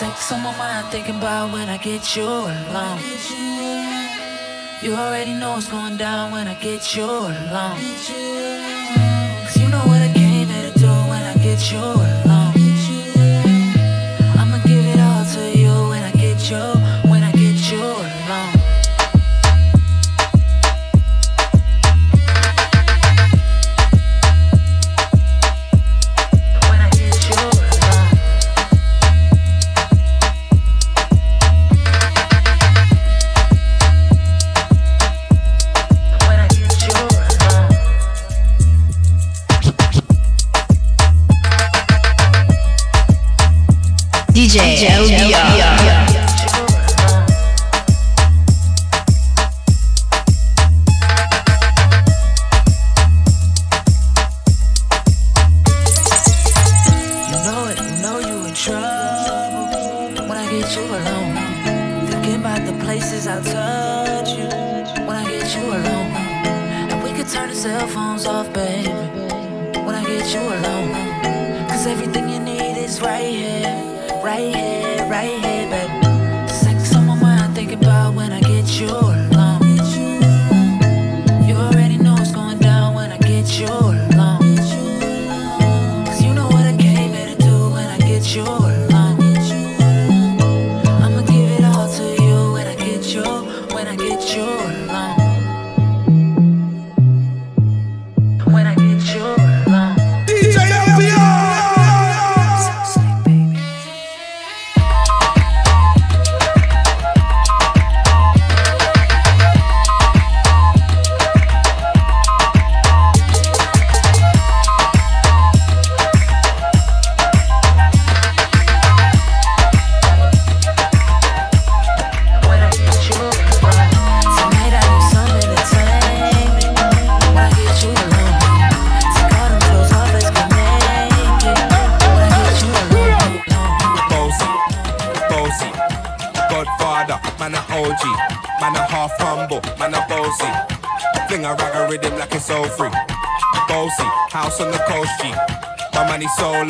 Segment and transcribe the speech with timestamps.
[0.00, 3.00] Sex on my mind, thinking about when I get you alone.
[4.80, 7.76] You already know what's going down when I get you alone.
[9.44, 12.19] Cause you know what I came here to do when I get you alone.
[74.30, 74.69] right.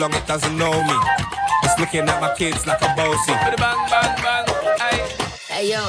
[0.01, 0.97] long it doesn't know me.
[1.63, 3.33] It's looking at my kids like a bossy.
[5.47, 5.89] Hey yo,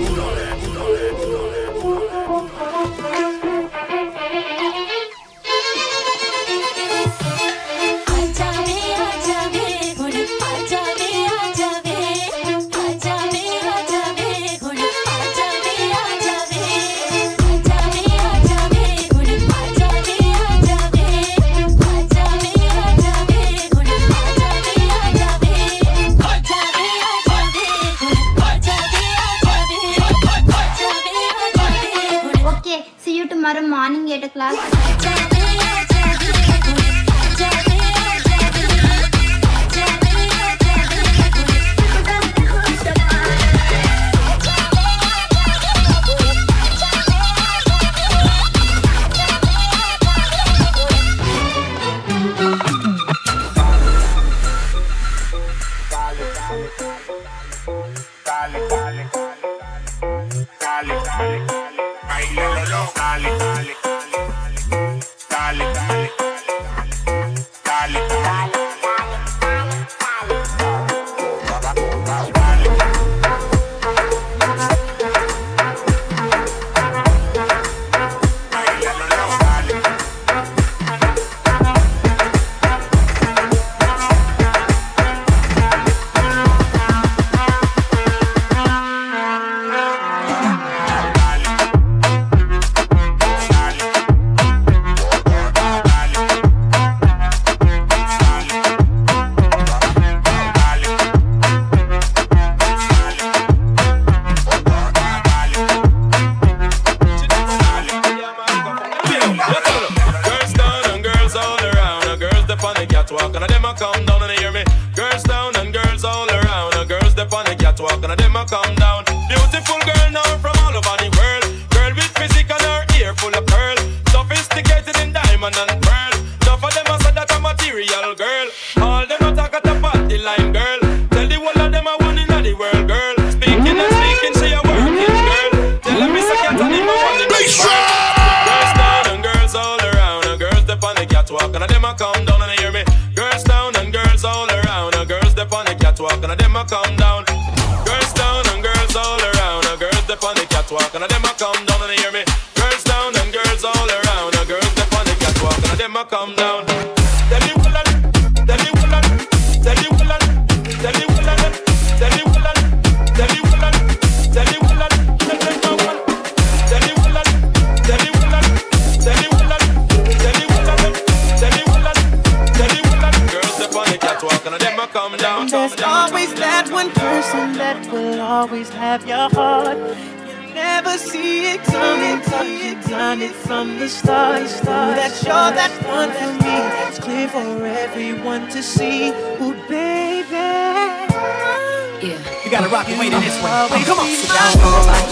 [193.09, 193.83] this way.
[193.83, 195.10] Come on, sit down.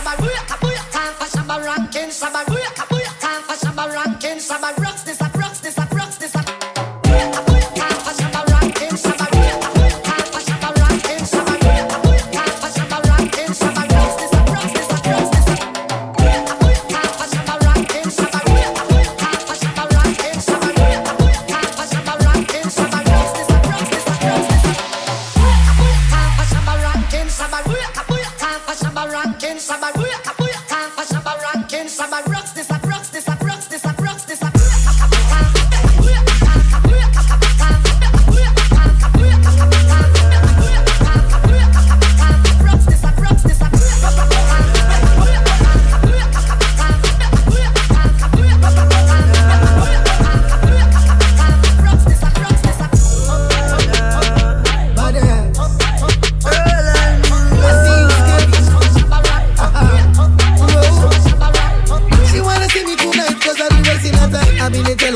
[0.00, 2.44] Sabba, Sabba, Time for Sabba ranking, Sabba,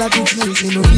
[0.04, 0.26] I've been
[0.68, 0.93] me no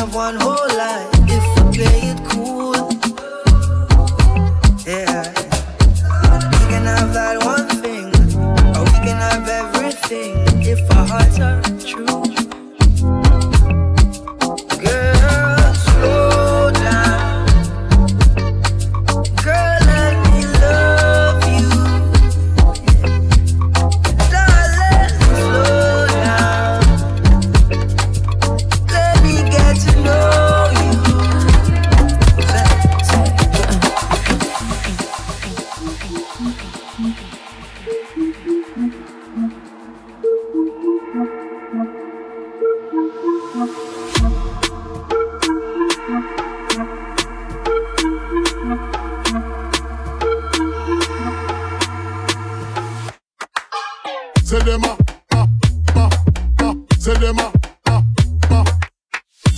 [0.00, 0.59] have one hope.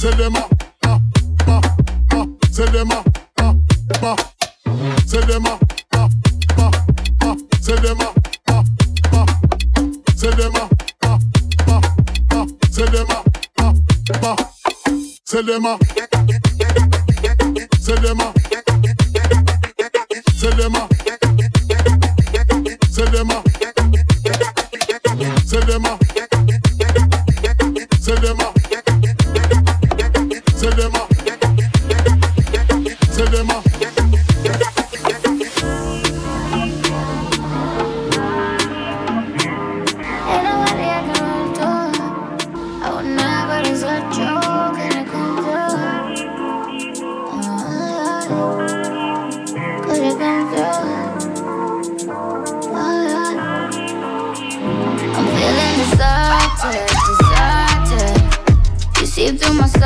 [0.02, 0.50] Say them up,
[0.85, 1.00] ah.
[2.50, 3.06] Say them up.
[5.06, 5.61] Say them up.
[7.61, 8.18] Say them up.
[8.82, 9.62] Say them up.
[10.16, 10.68] Say them up.
[12.68, 12.80] Say
[15.40, 15.66] them
[25.61, 26.01] them up.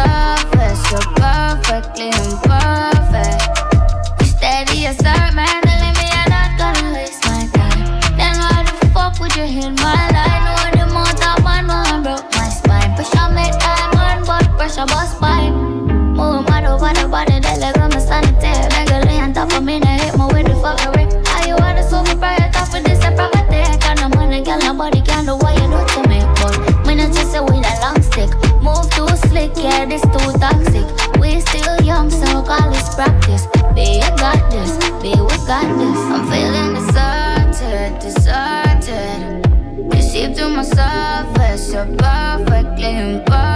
[0.06, 3.42] perfect, so perfectly imperfect.
[4.20, 7.80] You steady as start handling me, I'm not gonna waste my time.
[8.18, 10.44] Then why the fuck would you hit my line?
[10.58, 12.94] When the mouth up man, oh, well, broke my spine.
[12.96, 15.54] Push on me, time on, but pressure bust spine.
[16.18, 17.25] Move my over the body.
[29.56, 30.86] yeah, this too toxic.
[31.20, 33.46] We still young, so call this practice.
[33.74, 36.00] Be a goddess, be we got this.
[36.12, 39.46] I'm feeling deserted, deserted.
[39.94, 43.55] You seep through my surface, so perfectly imperfect.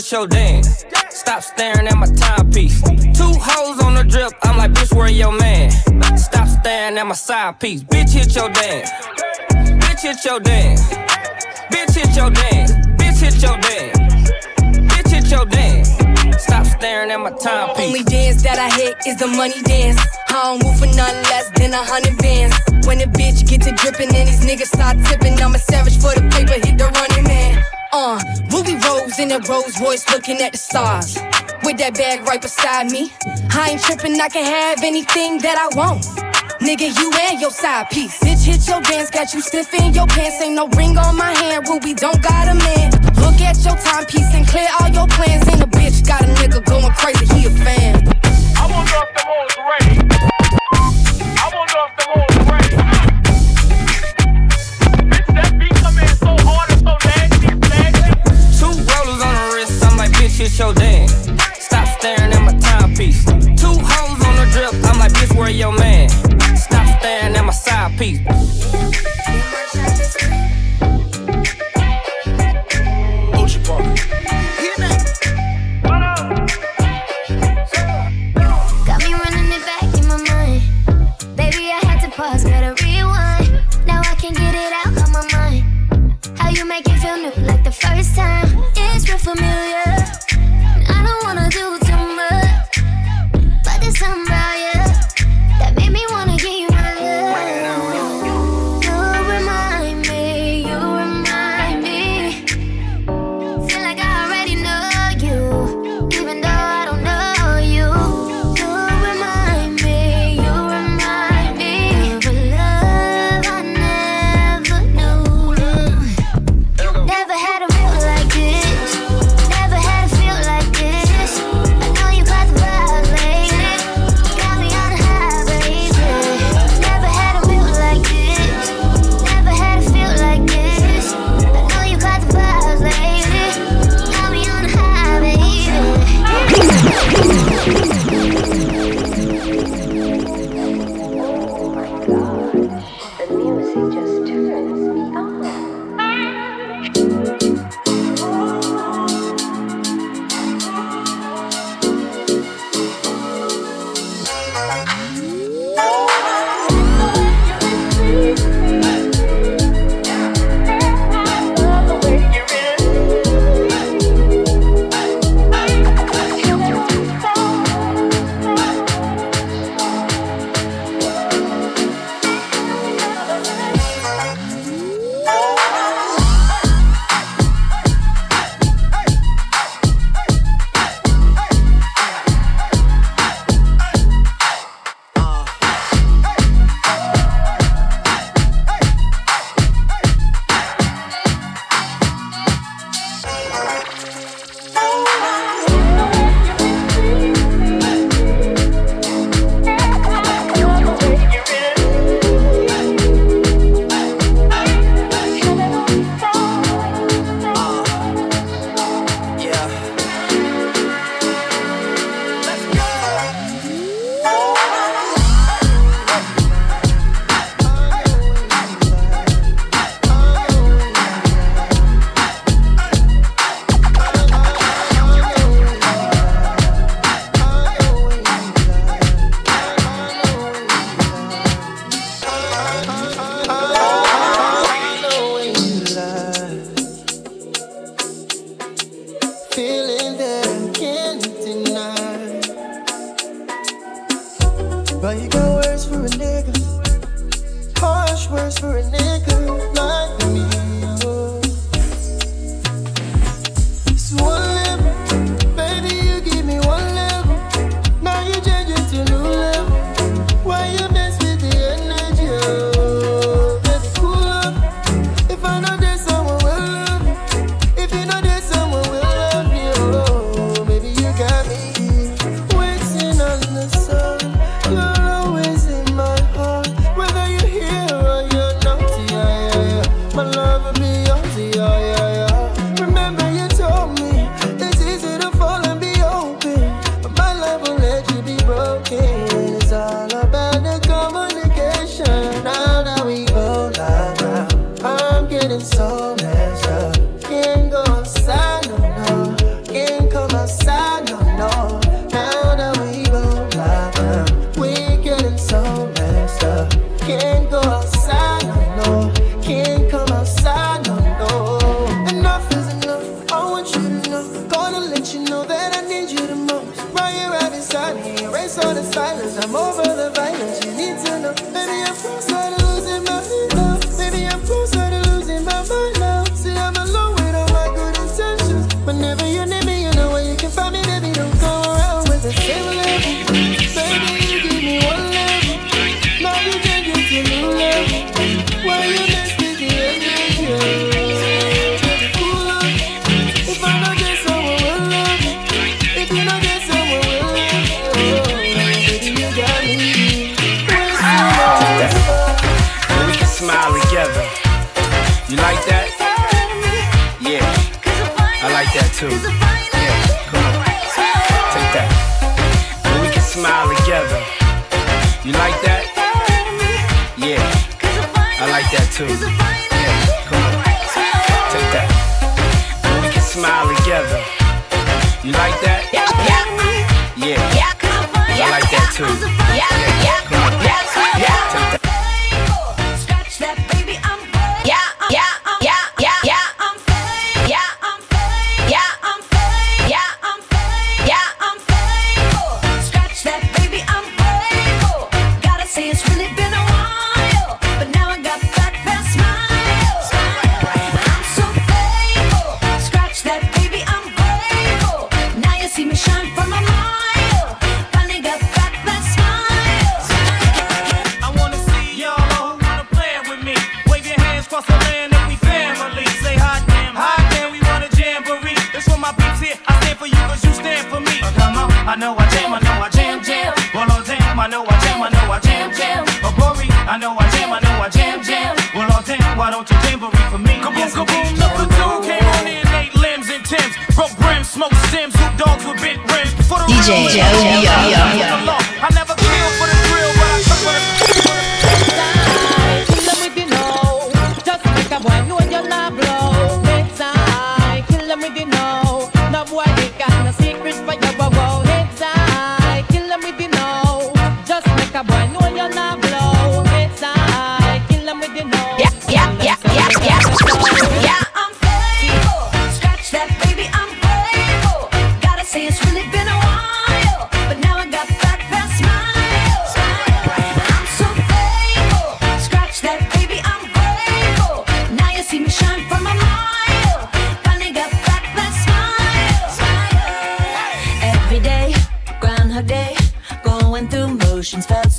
[0.00, 0.86] Hit your dance.
[1.10, 2.80] Stop staring at my timepiece.
[3.12, 5.70] Two hoes on the drip, I'm like, bitch, where your man?
[6.16, 7.82] Stop staring at my side piece.
[7.82, 8.90] Bitch, hit your dance.
[9.50, 10.80] Bitch, hit your dance.
[11.70, 12.72] Bitch, hit your dance.
[12.96, 13.98] Bitch, hit your dance.
[14.88, 15.90] Bitch, hit your dance.
[16.42, 17.84] Stop staring at my timepiece.
[17.84, 20.00] Only dance that I hit is the money dance.
[20.30, 22.56] I don't move for nothing less than a hundred bands.
[22.86, 26.14] When the bitch get to dripping and these niggas start tipping, I'm a savage for
[26.14, 27.59] the paper, hit the running man.
[27.92, 28.22] Uh,
[28.52, 31.18] Ruby Rose in a Rolls Royce looking at the stars.
[31.64, 33.12] With that bag right beside me.
[33.50, 36.06] I ain't tripping, I can have anything that I want.
[36.62, 38.16] Nigga, you and your side piece.
[38.20, 40.40] Bitch, hit your dance, got you stiff in your pants.
[40.40, 42.92] Ain't no ring on my hand, Ruby don't got a man.
[43.18, 45.48] Look at your timepiece and clear all your plans.
[45.48, 48.06] And a bitch got a nigga going crazy, he a fan.
[48.54, 49.98] I if them hoes ready.
[49.98, 50.09] I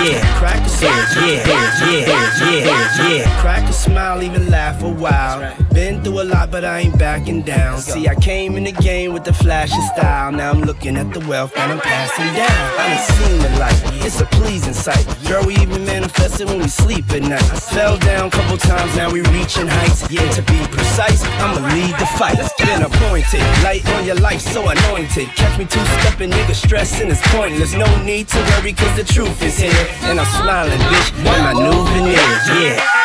[0.00, 1.26] Yeah, yeah, crack a smile.
[1.26, 3.40] Yeah, yeah, yeah, yeah, yeah.
[3.42, 5.54] Crack a smile, even laugh a while.
[5.74, 7.78] Been through a lot, but I ain't backing down.
[7.80, 10.32] See, I came in the game with the flash and style.
[10.32, 12.60] Now I'm looking at the wealth that I'm passing down.
[12.80, 15.04] I done seen the light, it's a pleasing sight.
[15.28, 17.42] Girl, we even manifested when we sleep at night.
[17.42, 20.10] Fell down couple times, now we reaching heights.
[20.10, 22.38] Yeah, to be precise, I'ma lead the fight.
[22.58, 25.28] Been appointed, light on your life, so anointed.
[25.36, 27.74] Catch me two stepping, nigga, stressing is pointless.
[27.74, 29.89] No need to worry, cause the truth is here.
[30.02, 33.00] And I'm smiling, bitch, with my new veneers, yeah.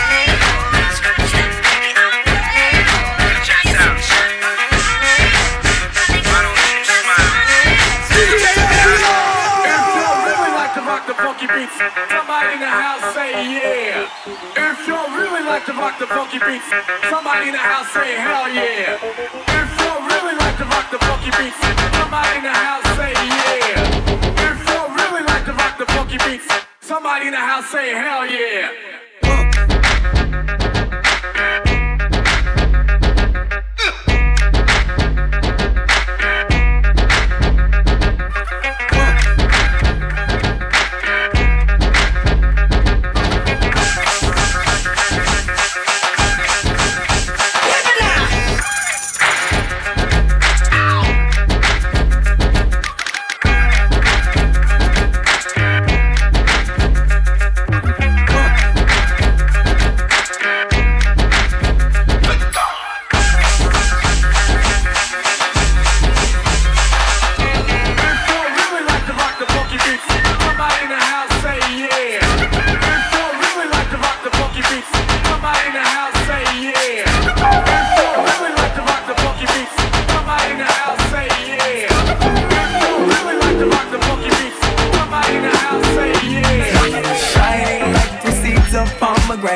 [0.00, 0.27] If
[11.18, 11.74] funky beats,
[12.10, 14.06] somebody in the house say yeah.
[14.54, 16.64] If y'all really like to rock the funky beats,
[17.10, 18.94] somebody in the house say hell yeah.
[18.94, 21.58] If y'all really like to rock the funky beats,
[21.98, 24.46] somebody in the house say yeah.
[24.46, 26.46] If y'all really like to rock the funky beats,
[26.80, 28.97] somebody in the house say hell yeah.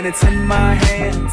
[0.02, 1.32] And it's in my hands.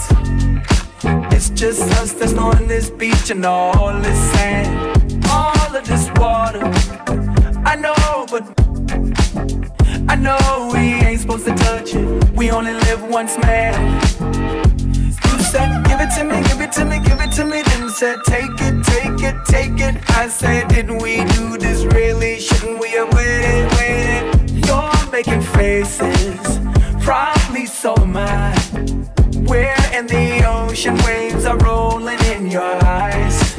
[1.33, 6.61] It's just us that's on this beach and all this sand, all of this water.
[7.65, 8.43] I know, but
[10.07, 12.29] I know we ain't supposed to touch it.
[12.33, 13.73] We only live once, man.
[15.25, 17.63] You said, give it to me, give it to me, give it to me.
[17.63, 19.95] Then said, take it, take it, take it.
[20.11, 22.39] I said, didn't we do this really?
[22.39, 24.67] Shouldn't we have waited, waited?
[24.67, 26.59] You're making faces,
[27.03, 28.48] probably so am I.
[30.79, 33.53] Ocean, waves are rolling in your eyes.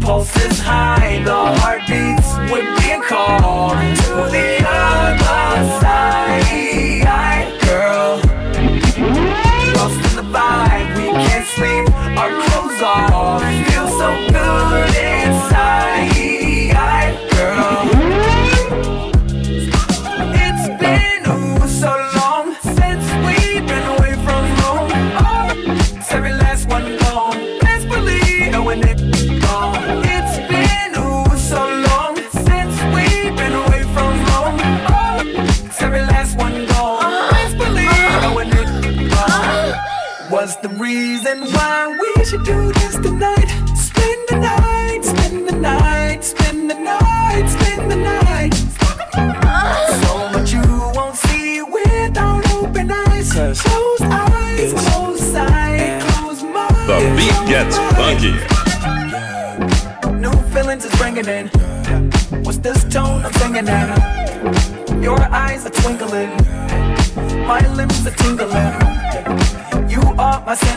[0.00, 6.41] Pulses high, the heart beats, we're being called to the other side,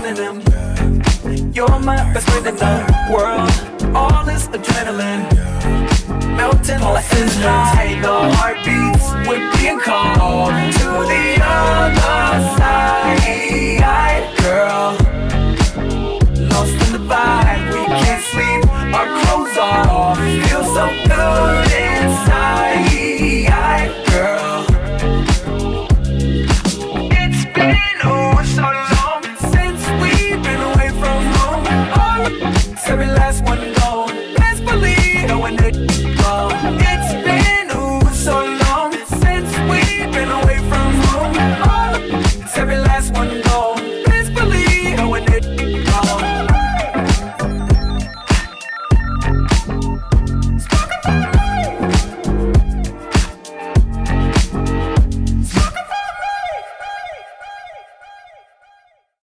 [0.06, 0.41] synonym.
[1.54, 3.50] You're my best friend in the world.
[3.96, 5.26] All this adrenaline
[6.38, 8.00] melting like it's high.
[8.02, 14.98] The heartbeats we're being called to the other side, girl.
[16.52, 18.62] Lost in the vibe, we can't sleep.
[18.94, 20.45] Our clothes are off.